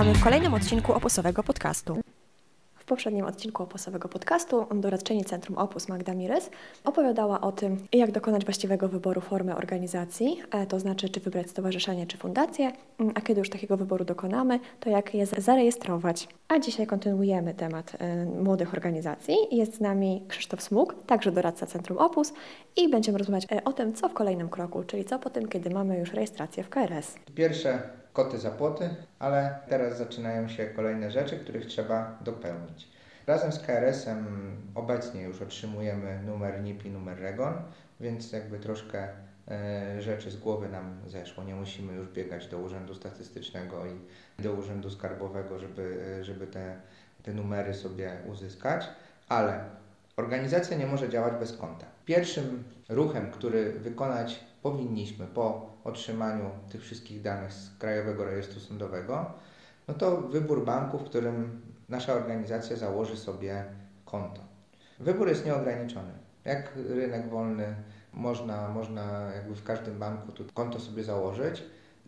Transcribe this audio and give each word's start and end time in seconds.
Witamy 0.00 0.18
w 0.18 0.24
kolejnym 0.24 0.54
odcinku 0.54 0.92
Opusowego 0.92 1.42
Podcastu. 1.42 1.96
W 2.74 2.84
poprzednim 2.84 3.24
odcinku 3.24 3.62
Opusowego 3.62 4.08
Podcastu 4.08 4.66
doradczyni 4.74 5.24
Centrum 5.24 5.58
Opus 5.58 5.88
Magda 5.88 6.14
Mires 6.14 6.50
opowiadała 6.84 7.40
o 7.40 7.52
tym, 7.52 7.86
jak 7.92 8.10
dokonać 8.10 8.44
właściwego 8.44 8.88
wyboru 8.88 9.20
formy 9.20 9.56
organizacji, 9.56 10.42
e, 10.50 10.66
to 10.66 10.80
znaczy 10.80 11.08
czy 11.08 11.20
wybrać 11.20 11.50
stowarzyszenie 11.50 12.06
czy 12.06 12.18
fundację, 12.18 12.72
mm, 13.00 13.12
a 13.14 13.20
kiedy 13.20 13.40
już 13.40 13.50
takiego 13.50 13.76
wyboru 13.76 14.04
dokonamy, 14.04 14.60
to 14.80 14.90
jak 14.90 15.14
je 15.14 15.26
zarejestrować. 15.26 16.28
A 16.48 16.58
dzisiaj 16.58 16.86
kontynuujemy 16.86 17.54
temat 17.54 17.92
e, 17.98 18.24
młodych 18.24 18.74
organizacji. 18.74 19.36
Jest 19.50 19.74
z 19.74 19.80
nami 19.80 20.24
Krzysztof 20.28 20.62
Smuk, 20.62 20.94
także 21.06 21.32
doradca 21.32 21.66
Centrum 21.66 21.98
Opus 21.98 22.32
i 22.76 22.88
będziemy 22.88 23.18
rozmawiać 23.18 23.46
e, 23.52 23.64
o 23.64 23.72
tym, 23.72 23.94
co 23.94 24.08
w 24.08 24.14
kolejnym 24.14 24.48
kroku, 24.48 24.84
czyli 24.84 25.04
co 25.04 25.18
po 25.18 25.30
tym, 25.30 25.48
kiedy 25.48 25.70
mamy 25.70 25.98
już 25.98 26.12
rejestrację 26.12 26.64
w 26.64 26.68
KRS. 26.68 27.14
Pierwsze 27.34 27.99
koty 28.24 28.38
za 28.38 28.50
płoty, 28.50 28.90
ale 29.18 29.58
teraz 29.68 29.98
zaczynają 29.98 30.48
się 30.48 30.66
kolejne 30.66 31.10
rzeczy, 31.10 31.38
których 31.38 31.66
trzeba 31.66 32.18
dopełnić. 32.20 32.88
Razem 33.26 33.52
z 33.52 33.58
KRS-em 33.58 34.26
obecnie 34.74 35.22
już 35.22 35.42
otrzymujemy 35.42 36.22
numer 36.26 36.62
NIP 36.62 36.84
i 36.84 36.90
numer 36.90 37.18
REGON, 37.20 37.54
więc 38.00 38.32
jakby 38.32 38.58
troszkę 38.58 39.08
e, 39.48 40.02
rzeczy 40.02 40.30
z 40.30 40.36
głowy 40.36 40.68
nam 40.68 41.00
zeszło. 41.06 41.44
Nie 41.44 41.54
musimy 41.54 41.92
już 41.92 42.08
biegać 42.08 42.46
do 42.46 42.58
Urzędu 42.58 42.94
Statystycznego 42.94 43.86
i 43.86 44.42
do 44.42 44.52
Urzędu 44.52 44.90
Skarbowego, 44.90 45.58
żeby, 45.58 46.16
e, 46.20 46.24
żeby 46.24 46.46
te, 46.46 46.76
te 47.22 47.32
numery 47.32 47.74
sobie 47.74 48.12
uzyskać, 48.26 48.88
ale 49.28 49.64
organizacja 50.16 50.76
nie 50.76 50.86
może 50.86 51.08
działać 51.08 51.34
bez 51.40 51.56
konta. 51.56 51.86
Pierwszym 52.04 52.64
ruchem, 52.88 53.30
który 53.30 53.72
wykonać 53.72 54.40
powinniśmy 54.62 55.26
po 55.26 55.69
otrzymaniu 55.84 56.50
tych 56.72 56.82
wszystkich 56.82 57.22
danych 57.22 57.52
z 57.52 57.78
Krajowego 57.78 58.24
Rejestru 58.24 58.60
Sądowego, 58.60 59.32
no 59.88 59.94
to 59.94 60.16
wybór 60.16 60.64
banku, 60.64 60.98
w 60.98 61.04
którym 61.04 61.60
nasza 61.88 62.12
organizacja 62.12 62.76
założy 62.76 63.16
sobie 63.16 63.64
konto. 64.04 64.40
Wybór 65.00 65.28
jest 65.28 65.46
nieograniczony. 65.46 66.12
Jak 66.44 66.72
rynek 66.88 67.28
wolny, 67.28 67.74
można, 68.12 68.68
można 68.68 69.30
jakby 69.34 69.54
w 69.54 69.64
każdym 69.64 69.98
banku 69.98 70.32
tu 70.32 70.44
konto 70.54 70.80
sobie 70.80 71.04
założyć. 71.04 71.62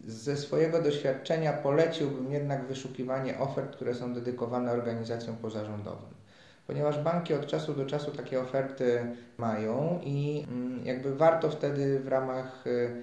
Ze 0.04 0.36
swojego 0.36 0.82
doświadczenia 0.82 1.52
poleciłbym 1.52 2.32
jednak 2.32 2.64
wyszukiwanie 2.64 3.38
ofert, 3.38 3.76
które 3.76 3.94
są 3.94 4.14
dedykowane 4.14 4.72
organizacjom 4.72 5.36
pozarządowym 5.36 6.22
ponieważ 6.66 6.98
banki 6.98 7.34
od 7.34 7.46
czasu 7.46 7.74
do 7.74 7.86
czasu 7.86 8.10
takie 8.10 8.40
oferty 8.40 9.16
mają 9.38 10.00
i 10.02 10.46
mm, 10.48 10.86
jakby 10.86 11.16
warto 11.16 11.50
wtedy 11.50 12.00
w 12.00 12.08
ramach 12.08 12.66
y, 12.66 13.02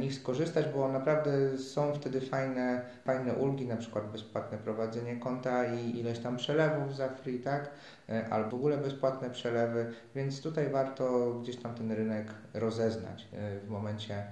nich 0.00 0.14
skorzystać, 0.14 0.66
bo 0.74 0.88
naprawdę 0.88 1.58
są 1.58 1.92
wtedy 1.92 2.20
fajne, 2.20 2.82
fajne 3.04 3.34
ulgi, 3.34 3.66
na 3.66 3.76
przykład 3.76 4.12
bezpłatne 4.12 4.58
prowadzenie 4.58 5.16
konta 5.16 5.74
i 5.74 5.98
ileś 5.98 6.18
tam 6.18 6.36
przelewów 6.36 6.96
za 6.96 7.08
free, 7.08 7.38
tak? 7.38 7.70
Y, 8.10 8.26
albo 8.30 8.50
w 8.50 8.54
ogóle 8.54 8.78
bezpłatne 8.78 9.30
przelewy, 9.30 9.92
więc 10.14 10.42
tutaj 10.42 10.70
warto 10.70 11.34
gdzieś 11.34 11.56
tam 11.56 11.74
ten 11.74 11.92
rynek 11.92 12.26
rozeznać 12.54 13.28
w 13.64 13.68
momencie 13.68 14.22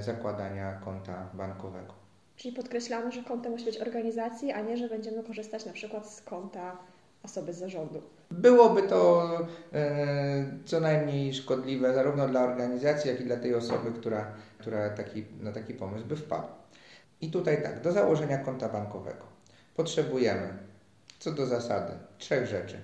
zakładania 0.00 0.72
konta 0.72 1.28
bankowego. 1.34 1.94
Czyli 2.36 2.54
podkreślamy, 2.54 3.12
że 3.12 3.22
konto 3.22 3.50
musi 3.50 3.64
być 3.64 3.78
organizacji, 3.78 4.52
a 4.52 4.60
nie, 4.60 4.76
że 4.76 4.88
będziemy 4.88 5.24
korzystać 5.24 5.66
na 5.66 5.72
przykład 5.72 6.10
z 6.10 6.22
konta 6.22 6.76
osoby 7.26 7.52
z 7.52 7.58
zarządu. 7.58 8.02
Byłoby 8.30 8.82
to 8.82 9.30
e, 9.72 10.46
co 10.64 10.80
najmniej 10.80 11.34
szkodliwe 11.34 11.94
zarówno 11.94 12.28
dla 12.28 12.44
organizacji, 12.44 13.10
jak 13.10 13.20
i 13.20 13.24
dla 13.24 13.36
tej 13.36 13.54
osoby, 13.54 13.92
która, 13.92 14.32
która 14.58 14.90
taki, 14.90 15.24
na 15.40 15.52
taki 15.52 15.74
pomysł 15.74 16.06
by 16.06 16.16
wpadła. 16.16 16.54
I 17.20 17.30
tutaj 17.30 17.62
tak, 17.62 17.82
do 17.82 17.92
założenia 17.92 18.38
konta 18.38 18.68
bankowego 18.68 19.26
potrzebujemy 19.76 20.58
co 21.18 21.32
do 21.32 21.46
zasady 21.46 21.92
trzech 22.18 22.46
rzeczy. 22.46 22.76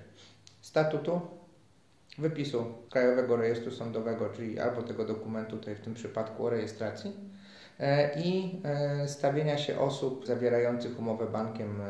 Statutu, 0.61 1.21
wypisu 2.17 2.65
Krajowego 2.89 3.35
Rejestru 3.35 3.71
Sądowego, 3.71 4.29
czyli 4.29 4.59
albo 4.59 4.83
tego 4.83 5.05
dokumentu, 5.05 5.57
tutaj 5.57 5.75
w 5.75 5.81
tym 5.81 5.93
przypadku 5.93 6.45
o 6.45 6.49
rejestracji, 6.49 7.13
e, 7.79 8.21
i 8.21 8.61
e, 8.63 9.07
stawienia 9.07 9.57
się 9.57 9.79
osób 9.79 10.27
zawierających 10.27 10.99
umowę 10.99 11.27
bankiem 11.27 11.81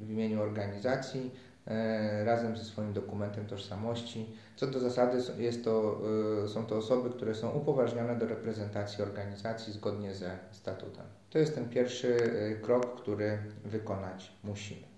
w 0.00 0.10
imieniu 0.10 0.42
organizacji 0.42 1.30
e, 1.66 2.24
razem 2.24 2.56
ze 2.56 2.64
swoim 2.64 2.92
dokumentem 2.92 3.46
tożsamości. 3.46 4.36
Co 4.56 4.66
do 4.66 4.80
zasady 4.80 5.18
jest 5.38 5.64
to, 5.64 6.00
e, 6.44 6.48
są 6.48 6.66
to 6.66 6.76
osoby, 6.76 7.10
które 7.10 7.34
są 7.34 7.50
upoważnione 7.50 8.16
do 8.16 8.26
reprezentacji 8.26 9.02
organizacji 9.04 9.72
zgodnie 9.72 10.14
ze 10.14 10.38
statutem. 10.50 11.04
To 11.30 11.38
jest 11.38 11.54
ten 11.54 11.68
pierwszy 11.68 12.16
e, 12.16 12.54
krok, 12.54 13.00
który 13.00 13.38
wykonać 13.64 14.32
musimy. 14.44 14.90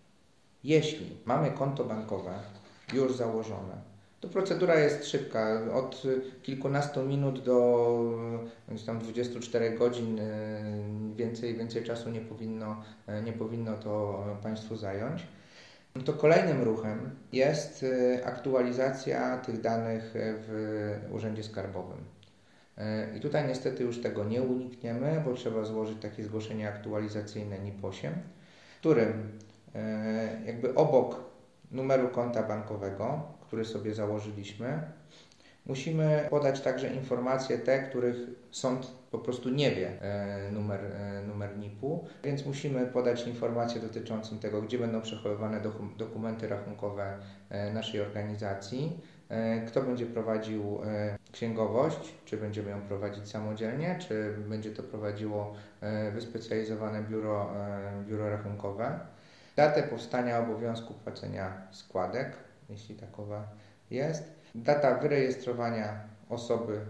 Jeśli 0.64 1.16
mamy 1.24 1.50
konto 1.50 1.84
bankowe 1.84 2.38
już 2.92 3.16
założone, 3.16 3.91
to 4.22 4.28
procedura 4.28 4.74
jest 4.74 5.06
szybka. 5.06 5.60
Od 5.74 6.02
kilkunastu 6.42 7.02
minut 7.02 7.44
do 7.44 8.46
tam 8.86 8.98
24 8.98 9.78
godzin 9.78 10.20
więcej, 11.14 11.54
więcej 11.54 11.84
czasu 11.84 12.10
nie 12.10 12.20
powinno, 12.20 12.82
nie 13.24 13.32
powinno 13.32 13.76
to 13.76 14.24
Państwu 14.42 14.76
zająć. 14.76 15.26
To 16.04 16.12
kolejnym 16.12 16.62
ruchem 16.62 17.10
jest 17.32 17.84
aktualizacja 18.24 19.38
tych 19.38 19.60
danych 19.60 20.10
w 20.14 21.08
Urzędzie 21.12 21.42
Skarbowym. 21.42 21.98
I 23.16 23.20
tutaj 23.20 23.48
niestety 23.48 23.82
już 23.82 24.02
tego 24.02 24.24
nie 24.24 24.42
unikniemy, 24.42 25.22
bo 25.24 25.34
trzeba 25.34 25.64
złożyć 25.64 25.98
takie 26.02 26.24
zgłoszenie 26.24 26.68
aktualizacyjne 26.68 27.56
NIP-8, 27.58 28.10
w 28.74 28.78
którym 28.78 29.38
jakby 30.46 30.74
obok 30.74 31.20
numeru 31.70 32.08
konta 32.08 32.42
bankowego 32.42 33.22
który 33.52 33.64
sobie 33.64 33.94
założyliśmy. 33.94 34.82
Musimy 35.66 36.26
podać 36.30 36.60
także 36.60 36.94
informacje 36.94 37.58
te, 37.58 37.82
których 37.82 38.16
sąd 38.50 38.86
po 39.10 39.18
prostu 39.18 39.50
nie 39.50 39.70
wie 39.70 40.02
e, 40.02 40.50
numer, 40.52 40.80
e, 40.84 41.22
numer 41.22 41.58
NIP-u, 41.58 42.04
więc 42.24 42.46
musimy 42.46 42.86
podać 42.86 43.26
informacje 43.26 43.80
dotyczące 43.80 44.36
tego, 44.36 44.62
gdzie 44.62 44.78
będą 44.78 45.02
przechowywane 45.02 45.60
dokumenty 45.98 46.48
rachunkowe 46.48 47.18
e, 47.50 47.72
naszej 47.72 48.00
organizacji, 48.00 49.00
kto 49.66 49.82
będzie 49.82 50.06
prowadził 50.06 50.80
księgowość, 51.32 52.14
czy 52.24 52.36
będziemy 52.36 52.70
ją 52.70 52.80
prowadzić 52.80 53.28
samodzielnie, 53.30 53.98
czy 54.08 54.34
będzie 54.48 54.70
to 54.70 54.82
prowadziło 54.82 55.54
wyspecjalizowane 56.12 57.02
biuro, 57.02 57.50
biuro 58.08 58.30
rachunkowe, 58.30 59.00
datę 59.56 59.82
powstania 59.82 60.38
obowiązku 60.38 60.94
płacenia 60.94 61.52
składek, 61.70 62.32
jeśli 62.72 62.94
takowa 62.94 63.48
jest. 63.90 64.24
Data 64.54 64.98
wyrejestrowania 64.98 66.00
osoby 66.28 66.80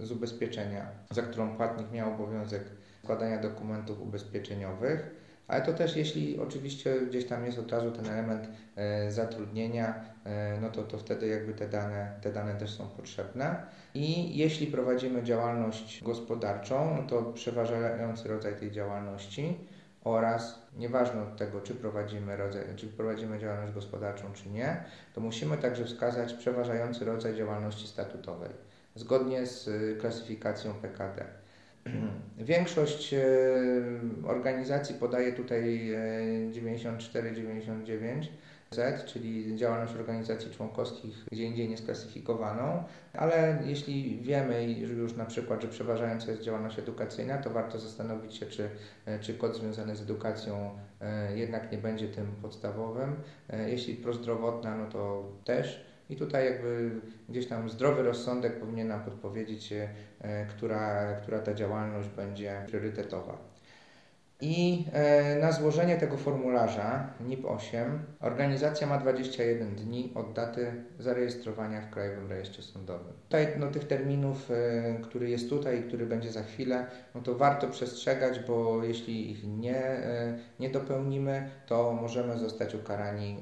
z 0.00 0.12
ubezpieczenia, 0.12 0.86
za 1.10 1.22
którą 1.22 1.56
płatnik 1.56 1.92
miał 1.92 2.14
obowiązek 2.14 2.62
składania 3.02 3.38
dokumentów 3.38 4.00
ubezpieczeniowych, 4.00 5.22
ale 5.48 5.62
to 5.62 5.72
też 5.72 5.96
jeśli 5.96 6.38
oczywiście 6.38 7.00
gdzieś 7.00 7.26
tam 7.26 7.44
jest 7.44 7.58
od 7.58 7.72
razu 7.72 7.90
ten 7.90 8.06
element 8.06 8.48
e, 8.76 9.10
zatrudnienia, 9.10 10.04
e, 10.24 10.58
no 10.60 10.70
to, 10.70 10.82
to 10.82 10.98
wtedy 10.98 11.26
jakby 11.26 11.54
te 11.54 11.68
dane, 11.68 12.18
te 12.22 12.32
dane 12.32 12.54
też 12.54 12.70
są 12.70 12.88
potrzebne. 12.88 13.66
I 13.94 14.36
jeśli 14.36 14.66
prowadzimy 14.66 15.22
działalność 15.22 16.02
gospodarczą, 16.04 16.96
no 16.96 17.02
to 17.02 17.22
przeważający 17.22 18.28
rodzaj 18.28 18.56
tej 18.56 18.70
działalności 18.70 19.58
oraz 20.04 20.66
nieważne 20.76 21.22
od 21.22 21.36
tego, 21.36 21.60
czy 21.60 21.74
prowadzimy, 21.74 22.36
rodzaj, 22.36 22.62
czy 22.76 22.86
prowadzimy 22.86 23.38
działalność 23.38 23.72
gospodarczą, 23.72 24.32
czy 24.32 24.50
nie, 24.50 24.84
to 25.14 25.20
musimy 25.20 25.58
także 25.58 25.84
wskazać 25.84 26.34
przeważający 26.34 27.04
rodzaj 27.04 27.36
działalności 27.36 27.88
statutowej 27.88 28.50
zgodnie 28.94 29.46
z 29.46 29.68
y, 29.68 29.96
klasyfikacją 30.00 30.74
PKD. 30.74 31.24
Większość 32.38 33.14
y, 33.14 33.20
organizacji 34.26 34.94
podaje 34.94 35.32
tutaj 35.32 35.90
94-99 36.52 38.22
y, 38.22 38.28
Z, 38.72 39.04
czyli 39.04 39.56
działalność 39.56 39.94
organizacji 39.94 40.50
członkowskich 40.50 41.24
gdzie 41.32 41.44
indziej 41.44 41.68
niesklasyfikowaną, 41.68 42.84
ale 43.14 43.62
jeśli 43.66 44.20
wiemy 44.20 44.72
już 44.72 45.16
na 45.16 45.24
przykład, 45.24 45.62
że 45.62 45.68
przeważająca 45.68 46.30
jest 46.30 46.42
działalność 46.42 46.78
edukacyjna, 46.78 47.38
to 47.38 47.50
warto 47.50 47.78
zastanowić 47.78 48.36
się, 48.36 48.46
czy, 48.46 48.70
czy 49.20 49.34
kod 49.34 49.56
związany 49.56 49.96
z 49.96 50.02
edukacją 50.02 50.70
e, 51.00 51.38
jednak 51.38 51.72
nie 51.72 51.78
będzie 51.78 52.08
tym 52.08 52.26
podstawowym. 52.42 53.16
E, 53.50 53.70
jeśli 53.70 53.94
prozdrowotna, 53.94 54.76
no 54.76 54.86
to 54.86 55.24
też. 55.44 55.92
I 56.10 56.16
tutaj 56.16 56.44
jakby 56.44 56.90
gdzieś 57.28 57.46
tam 57.46 57.70
zdrowy 57.70 58.02
rozsądek 58.02 58.60
powinien 58.60 58.88
nam 58.88 59.04
podpowiedzieć, 59.04 59.72
e, 59.72 60.46
która, 60.46 61.14
która 61.22 61.38
ta 61.38 61.54
działalność 61.54 62.08
będzie 62.08 62.64
priorytetowa. 62.66 63.51
I 64.44 64.84
e, 64.92 65.38
na 65.40 65.52
złożenie 65.52 65.96
tego 65.96 66.16
formularza 66.16 67.10
NIP-8 67.20 67.98
organizacja 68.20 68.86
ma 68.86 68.98
21 68.98 69.74
dni 69.76 70.12
od 70.14 70.32
daty 70.32 70.84
zarejestrowania 70.98 71.80
w 71.80 71.90
Krajowym 71.90 72.28
Rejestrze 72.28 72.62
Sądowym. 72.62 73.12
Tutaj 73.24 73.46
no, 73.58 73.66
tych 73.66 73.86
terminów, 73.86 74.50
e, 74.50 74.54
który 75.02 75.30
jest 75.30 75.48
tutaj 75.48 75.80
i 75.80 75.82
który 75.82 76.06
będzie 76.06 76.32
za 76.32 76.42
chwilę, 76.42 76.86
no 77.14 77.20
to 77.20 77.34
warto 77.34 77.68
przestrzegać, 77.68 78.40
bo 78.40 78.84
jeśli 78.84 79.30
ich 79.30 79.44
nie, 79.46 79.76
e, 79.76 80.38
nie 80.60 80.70
dopełnimy, 80.70 81.50
to 81.66 81.92
możemy 81.92 82.38
zostać 82.38 82.74
ukarani 82.74 83.36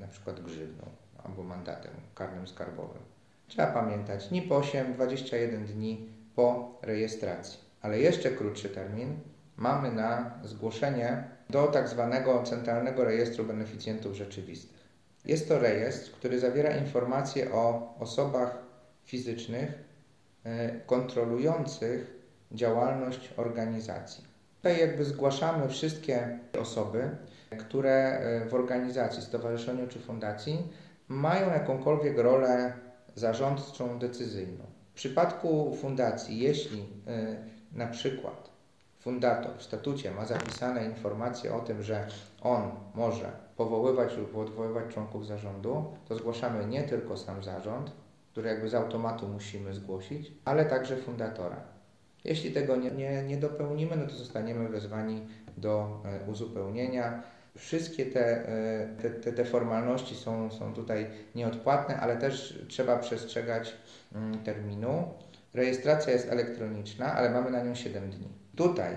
na 0.00 0.08
przykład 0.08 0.40
grzywną 0.40 0.84
albo 1.24 1.42
mandatem 1.42 1.92
karnym 2.14 2.46
skarbowym. 2.46 3.02
Trzeba 3.48 3.72
pamiętać, 3.72 4.30
NIP-8 4.30 4.92
21 4.94 5.66
dni 5.66 6.08
po 6.34 6.78
rejestracji, 6.82 7.60
ale 7.82 7.98
jeszcze 7.98 8.30
krótszy 8.30 8.68
termin 8.68 9.16
mamy 9.56 9.92
na 9.92 10.30
zgłoszenie 10.44 11.24
do 11.50 11.66
tak 11.66 11.88
zwanego 11.88 12.42
Centralnego 12.42 13.04
Rejestru 13.04 13.44
Beneficjentów 13.44 14.14
Rzeczywistych. 14.14 14.84
Jest 15.24 15.48
to 15.48 15.58
rejestr, 15.58 16.10
który 16.12 16.40
zawiera 16.40 16.76
informacje 16.76 17.52
o 17.52 17.94
osobach 17.98 18.58
fizycznych 19.04 19.84
e, 20.44 20.80
kontrolujących 20.80 22.14
działalność 22.52 23.34
organizacji. 23.36 24.24
Tutaj 24.56 24.80
jakby 24.80 25.04
zgłaszamy 25.04 25.68
wszystkie 25.68 26.38
osoby, 26.60 27.10
które 27.58 27.92
e, 27.92 28.48
w 28.48 28.54
organizacji, 28.54 29.22
stowarzyszeniu 29.22 29.88
czy 29.88 29.98
fundacji 29.98 30.72
mają 31.08 31.50
jakąkolwiek 31.50 32.18
rolę 32.18 32.72
zarządczą, 33.14 33.98
decyzyjną. 33.98 34.64
W 34.90 34.94
przypadku 34.94 35.76
fundacji, 35.80 36.38
jeśli 36.38 36.80
e, 37.06 37.36
na 37.72 37.86
przykład 37.86 38.53
fundator 39.04 39.56
w 39.58 39.62
statucie 39.62 40.10
ma 40.10 40.24
zapisane 40.26 40.84
informacje 40.84 41.54
o 41.54 41.60
tym, 41.60 41.82
że 41.82 42.06
on 42.42 42.70
może 42.94 43.32
powoływać 43.56 44.16
lub 44.16 44.36
odwoływać 44.36 44.94
członków 44.94 45.26
zarządu, 45.26 45.84
to 46.08 46.14
zgłaszamy 46.14 46.66
nie 46.66 46.82
tylko 46.82 47.16
sam 47.16 47.42
zarząd, 47.42 47.90
który 48.32 48.48
jakby 48.48 48.68
z 48.68 48.74
automatu 48.74 49.28
musimy 49.28 49.74
zgłosić, 49.74 50.32
ale 50.44 50.64
także 50.64 50.96
fundatora. 50.96 51.56
Jeśli 52.24 52.52
tego 52.52 52.76
nie, 52.76 52.90
nie, 52.90 53.22
nie 53.22 53.36
dopełnimy, 53.36 53.96
no 53.96 54.06
to 54.06 54.14
zostaniemy 54.14 54.68
wezwani 54.68 55.26
do 55.56 56.02
e, 56.04 56.30
uzupełnienia. 56.30 57.22
Wszystkie 57.56 58.06
te, 58.06 58.48
e, 58.48 58.88
te, 59.02 59.10
te, 59.10 59.32
te 59.32 59.44
formalności 59.44 60.14
są, 60.14 60.50
są 60.50 60.74
tutaj 60.74 61.06
nieodpłatne, 61.34 62.00
ale 62.00 62.16
też 62.16 62.64
trzeba 62.68 62.98
przestrzegać 62.98 63.74
mm, 64.14 64.38
terminu. 64.38 65.08
Rejestracja 65.54 66.12
jest 66.12 66.28
elektroniczna, 66.28 67.14
ale 67.14 67.30
mamy 67.30 67.50
na 67.50 67.62
nią 67.62 67.74
7 67.74 68.10
dni. 68.10 68.28
Tutaj, 68.56 68.94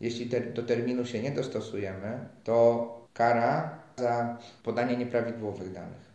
jeśli 0.00 0.30
do 0.54 0.62
terminu 0.62 1.06
się 1.06 1.22
nie 1.22 1.30
dostosujemy, 1.30 2.18
to 2.44 3.06
kara 3.14 3.78
za 3.96 4.38
podanie 4.62 4.96
nieprawidłowych 4.96 5.72
danych 5.72 6.12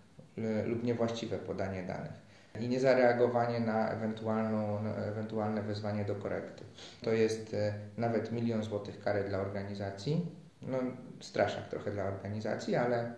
lub 0.66 0.84
niewłaściwe 0.84 1.38
podanie 1.38 1.84
danych 1.84 2.28
i 2.60 2.68
niezareagowanie 2.68 3.60
na, 3.60 3.90
ewentualną, 3.90 4.80
ewentualne 4.96 5.62
wezwanie 5.62 6.06
do 6.06 6.16
korekty. 6.16 6.64
To 7.02 7.12
jest 7.12 7.54
e, 7.54 7.74
nawet 7.98 8.32
milion 8.32 8.64
złotych 8.64 9.04
kary 9.04 9.24
dla 9.24 9.40
organizacji. 9.40 10.26
No, 10.62 10.78
straszak 11.20 11.68
trochę 11.68 11.92
dla 11.92 12.04
organizacji, 12.04 12.76
ale 12.76 13.14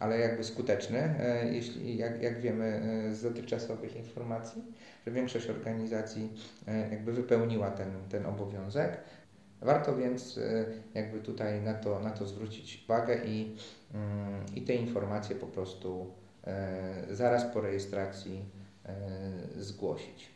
ale 0.00 0.18
jakby 0.18 0.44
skuteczny, 0.44 0.98
e, 0.98 1.52
jeśli, 1.52 1.96
jak, 1.96 2.22
jak 2.22 2.40
wiemy 2.40 2.64
e, 2.64 3.14
z 3.14 3.22
dotychczasowych 3.22 3.96
informacji, 3.96 4.62
że 5.06 5.12
większość 5.12 5.50
organizacji 5.50 6.32
e, 6.68 6.90
jakby 6.90 7.12
wypełniła 7.12 7.70
ten, 7.70 7.90
ten 8.08 8.26
obowiązek. 8.26 8.98
Warto 9.60 9.96
więc 9.96 10.40
jakby 10.94 11.20
tutaj 11.20 11.62
na 11.62 11.74
to, 11.74 12.00
na 12.00 12.10
to 12.10 12.26
zwrócić 12.26 12.84
uwagę 12.84 13.24
i, 13.24 13.56
mm, 13.94 14.44
i 14.54 14.62
te 14.62 14.74
informacje 14.74 15.36
po 15.36 15.46
prostu 15.46 16.06
zaraz 17.10 17.44
po 17.44 17.60
rejestracji 17.60 18.44
zgłosić. 19.56 20.30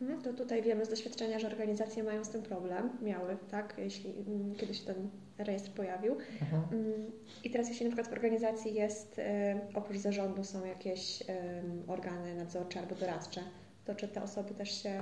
Mhm, 0.00 0.22
to 0.22 0.32
tutaj 0.32 0.62
wiemy 0.62 0.84
z 0.84 0.88
doświadczenia, 0.88 1.38
że 1.38 1.46
organizacje 1.46 2.02
mają 2.02 2.24
z 2.24 2.28
tym 2.28 2.42
problem, 2.42 2.90
miały, 3.02 3.36
tak, 3.50 3.74
jeśli 3.78 4.14
mm, 4.26 4.54
kiedyś 4.54 4.80
ten 4.80 5.10
rejestr 5.38 5.70
pojawił. 5.70 6.16
Mhm. 6.42 6.62
Mm, 6.72 7.12
I 7.44 7.50
teraz 7.50 7.68
jeśli 7.68 7.86
na 7.86 7.92
przykład 7.92 8.10
w 8.10 8.12
organizacji 8.12 8.74
jest, 8.74 9.18
y, 9.18 9.22
oprócz 9.74 9.98
zarządu 9.98 10.44
są 10.44 10.66
jakieś 10.66 11.22
organy 11.86 12.34
nadzorcze 12.34 12.80
albo 12.80 12.94
doradcze, 12.94 13.40
to 13.84 13.94
czy 13.94 14.08
te 14.08 14.22
osoby 14.22 14.54
też 14.54 14.82
się 14.82 15.00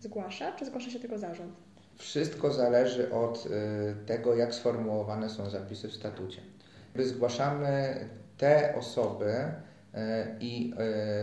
zgłasza, 0.00 0.52
czy 0.52 0.66
zgłasza 0.66 0.90
się 0.90 1.00
tylko 1.00 1.18
zarząd? 1.18 1.52
Wszystko 1.98 2.52
zależy 2.52 3.12
od 3.12 3.46
y, 3.46 4.06
tego, 4.06 4.36
jak 4.36 4.54
sformułowane 4.54 5.30
są 5.30 5.50
zapisy 5.50 5.88
w 5.88 5.94
statucie. 5.94 6.40
My 6.94 7.06
zgłaszamy 7.06 7.94
te 8.38 8.74
osoby 8.74 9.32
y, 9.34 9.98
i 10.40 10.74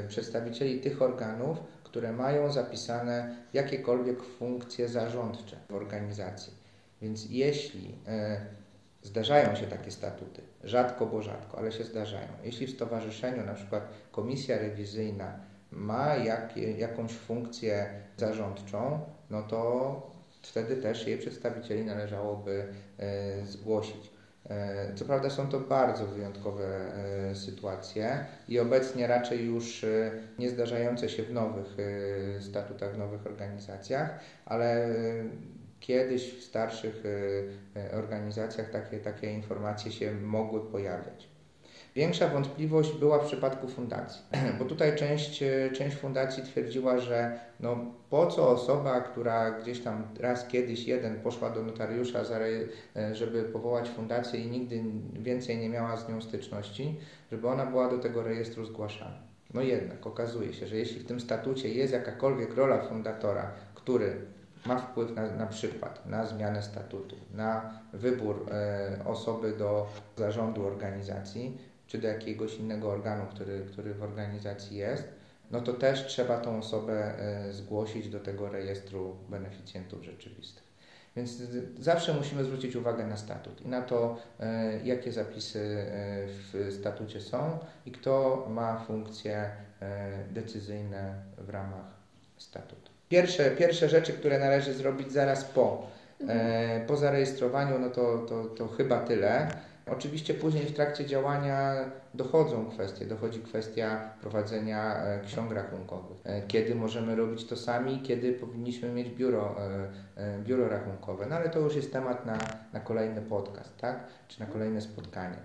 przedstawicieli 0.08 0.80
tych 0.80 1.02
organów, 1.02 1.58
które 1.94 2.12
mają 2.12 2.52
zapisane 2.52 3.36
jakiekolwiek 3.54 4.24
funkcje 4.24 4.90
zarządcze 4.90 5.58
w 5.70 5.74
organizacji. 5.74 6.54
Więc 7.02 7.30
jeśli 7.30 7.96
e, 8.08 8.42
zdarzają 9.04 9.56
się 9.56 9.68
takie 9.68 9.92
statuty, 9.92 10.42
rzadko, 10.64 11.06
bo 11.06 11.22
rzadko, 11.22 11.58
ale 11.58 11.72
się 11.72 11.84
zdarzają, 11.84 12.28
jeśli 12.44 12.68
w 12.68 12.76
stowarzyszeniu 12.76 13.46
na 13.46 13.54
przykład 13.54 13.88
komisja 14.12 14.58
rewizyjna 14.58 15.40
ma 15.72 16.16
jak, 16.16 16.58
jakąś 16.58 17.12
funkcję 17.12 17.90
zarządczą, 18.18 19.00
no 19.30 19.44
to 19.44 20.12
wtedy 20.42 20.78
też 20.78 21.08
jej 21.08 21.18
przedstawicieli 21.18 21.86
należałoby 21.86 22.74
e, 22.98 23.46
zgłosić. 23.46 24.13
E, 24.50 24.94
co 24.96 25.06
prawda 25.06 25.30
są 25.30 25.48
to 25.48 25.60
bardzo 25.60 26.06
wyjątkowe 26.06 26.66
e, 27.32 27.36
sytuacje 27.36 28.26
i 28.48 28.60
obecnie 28.60 29.08
raczej 29.08 29.46
już 29.46 29.84
e, 29.84 30.12
nie 30.40 30.50
zdarzające 30.50 31.10
się 31.10 31.24
w 31.24 31.34
nowych 31.34 31.78
statutach, 32.40 32.96
w 32.96 32.98
nowych 32.98 33.28
organizacjach, 33.28 34.20
ale 34.46 34.88
kiedyś 35.80 36.34
w 36.34 36.44
starszych 36.44 37.04
organizacjach 37.94 38.70
takie, 38.70 38.98
takie 39.00 39.34
informacje 39.34 39.92
się 39.92 40.12
mogły 40.12 40.72
pojawiać. 40.72 41.33
Większa 41.96 42.28
wątpliwość 42.28 42.94
była 42.94 43.20
w 43.20 43.26
przypadku 43.26 43.68
fundacji, 43.68 44.22
bo 44.60 44.66
tutaj 44.66 44.96
część, 44.96 45.44
część 45.74 45.96
fundacji 45.98 46.44
twierdziła, 46.44 47.00
że 47.00 47.40
no 47.60 47.78
po 48.10 48.28
co 48.28 48.50
osoba, 48.50 49.02
która 49.02 49.52
gdzieś 49.52 49.80
tam 49.80 50.08
raz 50.20 50.48
kiedyś 50.48 50.88
jeden 50.88 51.20
poszła 51.22 51.50
do 51.50 51.64
notariusza, 51.64 52.20
żeby 53.12 53.44
powołać 53.44 53.90
fundację 53.90 54.40
i 54.40 54.50
nigdy 54.50 54.84
więcej 55.14 55.58
nie 55.58 55.70
miała 55.70 55.98
z 55.98 56.10
nią 56.10 56.22
styczności, 56.22 56.96
żeby 57.32 57.48
ona 57.48 57.66
była 57.66 57.90
do 57.90 57.98
tego 57.98 58.24
rejestru 58.24 58.66
zgłaszana. 58.66 59.18
No 59.54 59.62
jednak 59.62 60.08
okazuje 60.08 60.54
się, 60.54 60.68
że 60.68 60.76
jeśli 60.76 61.00
w 61.00 61.06
tym 61.06 61.20
statucie 61.20 61.70
jest 61.70 61.94
jakakolwiek 61.94 62.56
rola 62.56 62.82
fundatora, 62.82 63.52
który 63.76 64.16
ma 64.66 64.78
wpływ 64.78 65.16
na, 65.16 65.32
na 65.32 65.48
przykład 65.48 66.06
na 66.06 66.26
zmianę 66.26 66.64
statutu, 66.64 67.16
na 67.34 67.80
wybór 67.94 68.46
e, 68.52 69.06
osoby 69.06 69.58
do 69.58 69.88
zarządu 70.18 70.68
organizacji, 70.68 71.58
czy 71.94 72.00
do 72.00 72.08
jakiegoś 72.08 72.56
innego 72.56 72.92
organu, 72.92 73.26
który, 73.36 73.66
który 73.72 73.94
w 73.94 74.04
organizacji 74.04 74.78
jest, 74.78 75.04
no 75.52 75.62
to 75.62 75.74
też 75.74 76.06
trzeba 76.06 76.38
tą 76.38 76.60
osobę 76.60 77.20
e, 77.20 77.54
zgłosić 77.54 78.10
do 78.10 78.20
tego 78.20 78.50
rejestru 78.50 79.16
beneficjentów 79.30 80.04
rzeczywistych. 80.04 80.64
Więc 81.16 81.38
zawsze 81.80 82.14
musimy 82.14 82.44
zwrócić 82.44 82.76
uwagę 82.76 83.08
na 83.08 83.18
statut 83.18 83.62
i 83.62 83.68
na 83.68 83.82
to, 83.82 84.18
e, 84.40 84.80
jakie 84.84 85.12
zapisy 85.12 85.60
e, 85.60 86.28
w 86.28 86.76
statucie 86.80 87.22
są 87.22 87.60
i 87.86 87.92
kto 87.92 88.46
ma 88.50 88.80
funkcje 88.80 89.50
decyzyjne 90.32 91.24
w 91.38 91.50
ramach 91.50 91.86
statutu. 92.38 92.92
Pierwsze, 93.10 93.52
pierwsze 93.52 93.90
rzeczy, 93.90 94.14
które 94.14 94.40
należy 94.40 94.74
zrobić 94.74 95.12
zaraz 95.12 95.46
po, 95.46 95.88
po 96.88 96.98
zarejestrowaniu, 96.98 97.80
no 97.80 97.90
to, 97.90 98.18
to, 98.18 98.46
to 98.46 98.68
chyba 98.68 99.00
tyle. 99.00 99.48
Oczywiście 99.86 100.34
później 100.34 100.66
w 100.66 100.74
trakcie 100.74 101.06
działania 101.06 101.76
dochodzą 102.14 102.70
kwestie, 102.70 103.06
dochodzi 103.06 103.40
kwestia 103.40 104.14
prowadzenia 104.22 105.04
e, 105.04 105.20
ksiąg 105.26 105.52
rachunkowych. 105.52 106.18
E, 106.24 106.42
kiedy 106.48 106.76
możemy 106.76 107.16
robić 107.16 107.46
to 107.46 107.56
sami, 107.56 108.02
kiedy 108.02 108.34
powinniśmy 108.34 108.90
mieć 108.90 109.10
biuro, 109.10 109.56
e, 110.18 110.40
biuro 110.40 110.70
rachunkowe. 110.70 111.26
No 111.30 111.36
ale 111.36 111.50
to 111.50 111.60
już 111.60 111.76
jest 111.76 111.94
temat 111.94 112.26
na, 112.26 112.38
na 112.74 112.80
kolejny 112.80 113.22
podcast, 113.22 113.78
tak? 113.78 114.08
Czy 114.28 114.40
na 114.40 114.46
kolejne 114.46 114.82
spotkanie. 114.82 115.38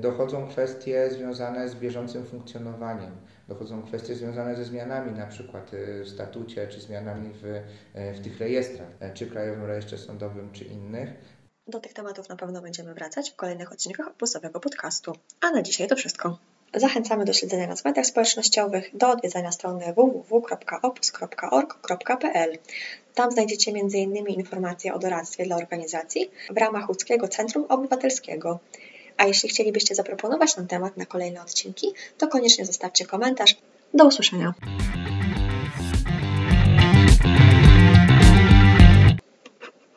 Dochodzą 0.00 0.48
kwestie 0.48 1.10
związane 1.10 1.68
z 1.68 1.74
bieżącym 1.74 2.24
funkcjonowaniem, 2.24 3.10
dochodzą 3.48 3.82
kwestie 3.82 4.14
związane 4.14 4.56
ze 4.56 4.64
zmianami 4.64 5.12
na 5.12 5.26
przykład 5.26 5.70
w 6.04 6.08
statucie, 6.08 6.68
czy 6.68 6.80
zmianami 6.80 7.30
w, 7.34 7.62
w 8.14 8.20
tych 8.20 8.38
rejestrach, 8.38 8.88
czy 9.14 9.26
Krajowym 9.26 9.64
Rejestrze 9.64 9.98
Sądowym, 9.98 10.52
czy 10.52 10.64
innych. 10.64 11.10
Do 11.68 11.80
tych 11.80 11.92
tematów 11.92 12.28
na 12.28 12.36
pewno 12.36 12.62
będziemy 12.62 12.94
wracać 12.94 13.30
w 13.30 13.36
kolejnych 13.36 13.72
odcinkach 13.72 14.08
opusowego 14.08 14.60
podcastu. 14.60 15.12
A 15.40 15.50
na 15.50 15.62
dzisiaj 15.62 15.88
to 15.88 15.96
wszystko. 15.96 16.38
Zachęcamy 16.74 17.24
do 17.24 17.32
śledzenia 17.32 17.66
nas 17.66 17.82
w 17.82 17.84
mediach 17.84 18.06
społecznościowych, 18.06 18.96
do 18.96 19.10
odwiedzania 19.10 19.52
strony 19.52 19.94
www.opus.org.pl. 19.96 22.58
Tam 23.14 23.30
znajdziecie 23.30 23.70
m.in. 23.70 24.26
informacje 24.26 24.94
o 24.94 24.98
doradztwie 24.98 25.44
dla 25.44 25.56
organizacji 25.56 26.30
w 26.50 26.56
ramach 26.56 26.88
Łódzkiego 26.88 27.28
Centrum 27.28 27.66
Obywatelskiego. 27.68 28.58
A 29.16 29.26
jeśli 29.26 29.48
chcielibyście 29.48 29.94
zaproponować 29.94 30.56
nam 30.56 30.66
temat 30.66 30.96
na 30.96 31.06
kolejne 31.06 31.42
odcinki, 31.42 31.94
to 32.18 32.28
koniecznie 32.28 32.66
zostawcie 32.66 33.06
komentarz. 33.06 33.56
Do 33.94 34.06
usłyszenia. 34.06 34.54